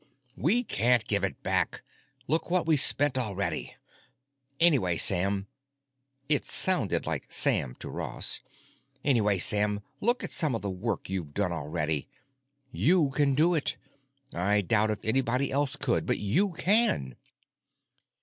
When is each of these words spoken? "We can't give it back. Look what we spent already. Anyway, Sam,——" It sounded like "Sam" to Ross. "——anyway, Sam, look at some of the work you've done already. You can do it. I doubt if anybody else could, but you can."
"We 0.35 0.63
can't 0.63 1.05
give 1.05 1.23
it 1.23 1.43
back. 1.43 1.83
Look 2.27 2.49
what 2.49 2.65
we 2.65 2.75
spent 2.75 3.19
already. 3.19 3.75
Anyway, 4.59 4.97
Sam,——" 4.97 5.45
It 6.27 6.43
sounded 6.43 7.05
like 7.05 7.31
"Sam" 7.31 7.75
to 7.75 7.87
Ross. 7.87 8.39
"——anyway, 9.05 9.37
Sam, 9.37 9.81
look 9.99 10.23
at 10.23 10.31
some 10.31 10.55
of 10.55 10.63
the 10.63 10.71
work 10.71 11.07
you've 11.07 11.35
done 11.35 11.51
already. 11.51 12.07
You 12.71 13.11
can 13.11 13.35
do 13.35 13.53
it. 13.53 13.77
I 14.33 14.61
doubt 14.61 14.89
if 14.89 15.05
anybody 15.05 15.51
else 15.51 15.75
could, 15.75 16.07
but 16.07 16.17
you 16.17 16.53
can." 16.53 17.15